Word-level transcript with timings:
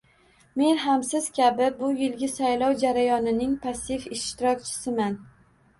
Men 0.61 0.77
ham 0.83 1.03
siz 1.09 1.27
kabi 1.35 1.67
bu 1.81 1.91
yilgi 1.99 2.31
saylov 2.37 2.75
jarayonining 2.87 3.55
passiv 3.69 4.13
ishtirokchisiman 4.21 5.19